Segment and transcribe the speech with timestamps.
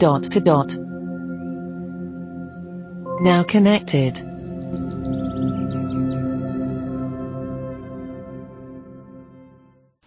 [0.00, 0.74] dot to dot.
[3.20, 4.18] Now connected.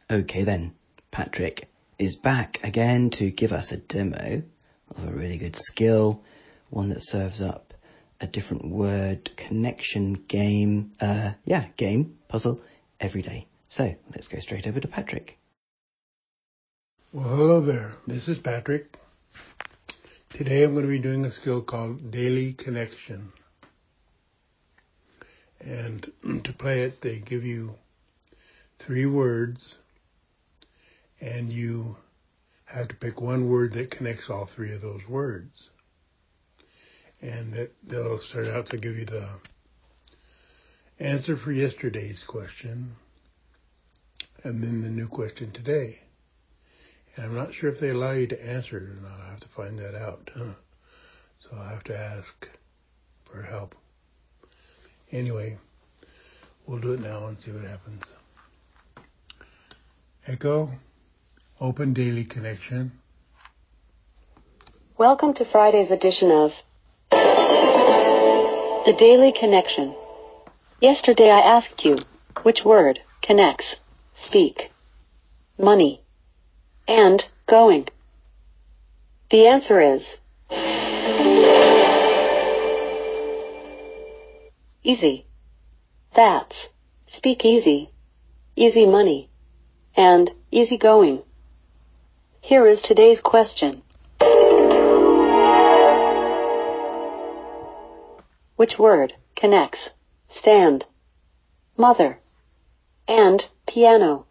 [0.10, 0.74] Okay then,
[1.12, 1.70] Patrick
[2.00, 4.42] is back again to give us a demo
[4.90, 6.24] of a really good skill,
[6.72, 7.76] one that serves up
[8.20, 12.62] a different word connection game, uh, yeah, game, puzzle
[13.00, 13.46] every day.
[13.68, 15.38] So let's go straight over to Patrick.
[17.12, 17.92] Well, hello there.
[18.08, 18.98] This is Patrick.
[20.34, 23.32] Today I'm going to be doing a skill called Daily Connection.
[25.64, 26.12] And
[26.44, 27.76] to play it, they give you
[28.80, 29.76] three words
[31.22, 31.98] and you
[32.66, 35.70] have to pick one word that connects all three of those words.
[37.22, 39.30] And they'll start out to give you the
[41.00, 42.96] answer for yesterday's question
[44.44, 46.00] and then the new question today.
[47.16, 49.20] And I'm not sure if they allow you to answer it or not.
[49.26, 50.32] I have to find that out.
[50.36, 50.54] Huh?
[51.40, 52.50] So I have to ask
[53.26, 53.76] for help.
[55.12, 55.58] Anyway,
[56.66, 58.04] we'll do it now and see what happens.
[60.28, 60.72] Echo.
[61.62, 62.92] Open Daily Connection.
[64.98, 66.62] Welcome to Friday's edition of
[67.12, 69.96] The Daily Connection.
[70.82, 71.98] Yesterday I asked you,
[72.42, 73.80] which word connects
[74.16, 74.72] speak,
[75.58, 76.03] money,
[76.88, 77.88] and going?
[79.30, 80.20] The answer is
[84.84, 85.26] easy.
[86.14, 86.70] That's
[87.08, 87.90] speak easy,
[88.56, 89.30] easy money,
[89.96, 91.24] and easy going.
[92.42, 93.82] Here is today's question.
[98.56, 99.90] Which word connects
[100.30, 100.86] stand,
[101.78, 102.20] mother,
[103.08, 104.26] and piano?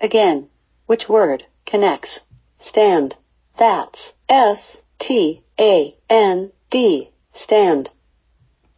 [0.00, 0.48] Again,
[0.86, 2.20] which word connects
[2.58, 3.16] stand?
[3.56, 7.90] That's S T A N D stand.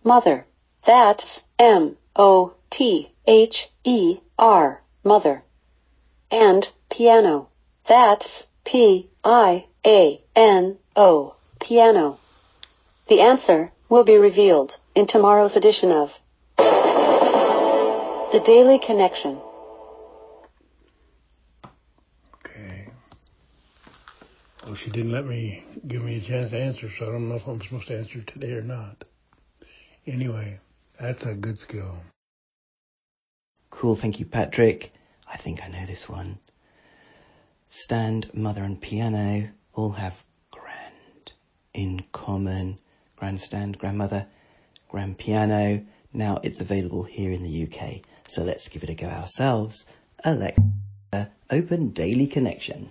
[0.05, 0.47] Mother.
[0.85, 5.43] That's M O T H E R mother.
[6.31, 7.49] And piano.
[7.87, 12.19] That's P I A N O, piano.
[13.09, 16.13] The answer will be revealed in tomorrow's edition of
[16.57, 19.39] The Daily Connection.
[22.35, 22.89] Okay.
[24.65, 27.35] Oh, she didn't let me give me a chance to answer, so I don't know
[27.35, 29.05] if I'm supposed to answer today or not.
[30.07, 30.61] Anyway,
[31.01, 31.99] that's a good skill.
[33.71, 34.93] Cool, thank you, Patrick.
[35.29, 36.39] I think I know this one
[37.69, 41.33] stand, mother, and piano all have grand
[41.75, 42.79] in common.
[43.17, 44.27] Grandstand, grandmother,
[44.89, 45.85] grand piano.
[46.13, 48.03] Now it's available here in the UK.
[48.29, 49.87] So let's give it a go ourselves.
[50.23, 52.91] Alexa, open Daily Connection.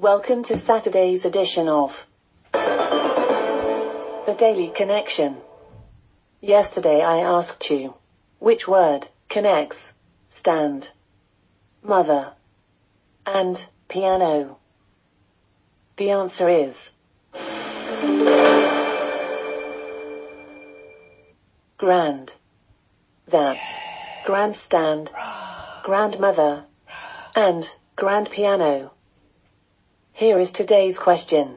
[0.00, 2.06] Welcome to Saturday's edition of
[2.52, 5.36] The Daily Connection.
[6.40, 7.92] Yesterday I asked you,
[8.38, 9.92] which word connects
[10.30, 10.88] stand,
[11.82, 12.32] mother,
[13.26, 14.56] and piano?
[15.98, 16.88] The answer is
[21.76, 22.32] grand.
[23.26, 23.78] That's
[24.24, 25.10] grandstand,
[25.84, 26.64] grandmother,
[27.36, 28.92] and grand piano.
[30.20, 31.56] Here is today's question.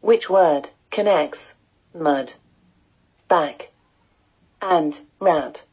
[0.00, 1.54] Which word connects
[1.94, 2.32] mud,
[3.28, 3.70] back,
[4.60, 5.64] and rat?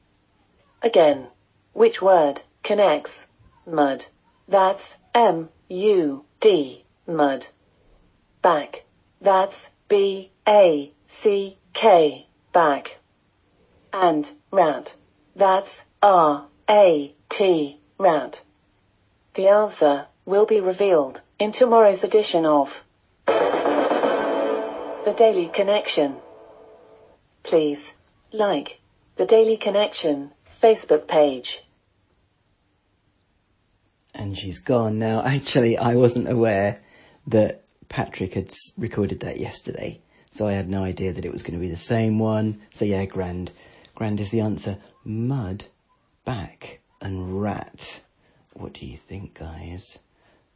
[0.84, 1.30] Again,
[1.74, 3.28] which word connects
[3.66, 4.06] mud?
[4.48, 7.48] That's M U D, mud.
[8.44, 8.84] Back.
[9.20, 13.00] That's B A C K, back.
[13.92, 14.94] And rat.
[15.36, 18.42] That's R A T, rat.
[19.36, 22.84] The answer will be revealed in tomorrow's edition of
[23.28, 26.16] The Daily Connection.
[27.44, 27.94] Please
[28.32, 28.80] like
[29.16, 30.32] The Daily Connection
[30.62, 31.64] Facebook page.
[34.14, 35.24] And she's gone now.
[35.24, 36.82] Actually, I wasn't aware
[37.28, 40.02] that Patrick had recorded that yesterday.
[40.32, 42.62] So I had no idea that it was going to be the same one.
[42.72, 43.52] So yeah, grand.
[43.96, 44.78] Grand is the answer.
[45.04, 45.66] Mud,
[46.26, 48.00] back, and rat.
[48.54, 49.98] What do you think, guys?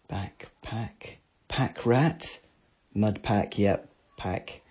[0.10, 2.40] Backpack, pack rat,
[2.94, 3.58] mud pack.
[3.58, 4.62] Yep, pack.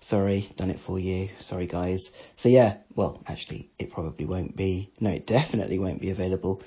[0.00, 1.30] Sorry, done it for you.
[1.40, 2.10] Sorry, guys.
[2.36, 4.90] So yeah, well, actually, it probably won't be.
[5.00, 6.62] No, it definitely won't be available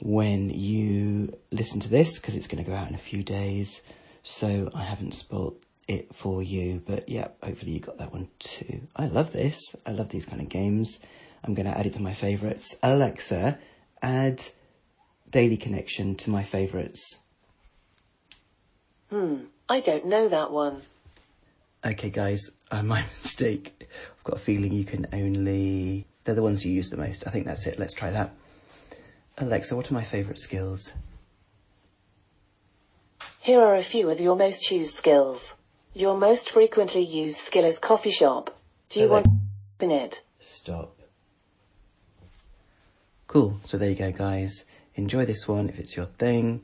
[0.00, 3.80] when you listen to this because it's going to go out in a few days.
[4.22, 8.82] So I haven't spoilt it for you, but yeah, hopefully you got that one too.
[8.94, 9.74] I love this.
[9.86, 11.00] I love these kind of games.
[11.44, 12.76] I'm going to add it to my favorites.
[12.82, 13.58] Alexa,
[14.02, 14.42] add
[15.30, 17.18] Daily Connection to my favourites.
[19.10, 19.36] Hmm,
[19.68, 20.82] I don't know that one.
[21.84, 23.72] Okay, guys, uh, my mistake.
[23.80, 26.06] I've got a feeling you can only.
[26.24, 27.26] They're the ones you use the most.
[27.26, 27.78] I think that's it.
[27.78, 28.32] Let's try that.
[29.38, 30.92] Alexa, what are my favourite skills?
[33.40, 35.54] Here are a few of your most used skills.
[35.94, 38.54] Your most frequently used skill is coffee shop.
[38.90, 39.14] Do you Hello.
[39.14, 39.30] want to
[39.78, 40.22] open it?
[40.40, 40.97] Stop.
[43.28, 43.60] Cool.
[43.66, 44.64] So there you go, guys.
[44.94, 46.62] Enjoy this one if it's your thing.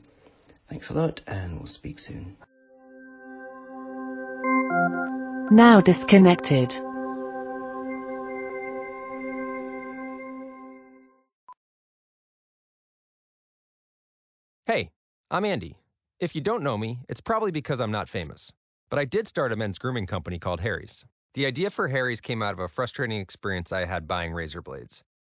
[0.67, 2.35] Thanks a lot, and we'll speak soon.
[5.51, 6.73] Now disconnected.
[14.65, 14.89] Hey,
[15.29, 15.77] I'm Andy.
[16.19, 18.51] If you don't know me, it's probably because I'm not famous.
[18.89, 21.05] But I did start a men's grooming company called Harry's.
[21.35, 25.03] The idea for Harry's came out of a frustrating experience I had buying razor blades.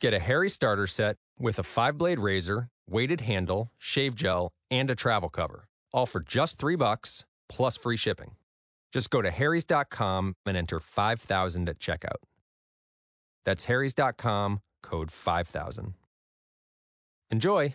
[0.00, 4.90] Get a Harry starter set with a five blade razor, weighted handle, shave gel, and
[4.90, 8.34] a travel cover, all for just three bucks plus free shipping.
[8.92, 12.16] Just go to harrys.com and enter 5000 at checkout.
[13.44, 15.94] That's harrys.com, code 5000.
[17.30, 17.74] Enjoy!